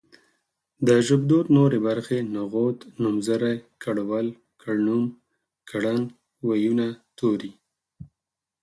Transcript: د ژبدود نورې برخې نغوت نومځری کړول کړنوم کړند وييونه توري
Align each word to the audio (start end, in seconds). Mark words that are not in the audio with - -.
د 0.87 0.89
ژبدود 1.07 1.45
نورې 1.57 1.79
برخې 1.87 2.17
نغوت 2.35 2.79
نومځری 3.01 3.55
کړول 3.83 4.27
کړنوم 4.61 5.03
کړند 5.69 6.05
وييونه 6.47 6.87
توري 7.17 7.51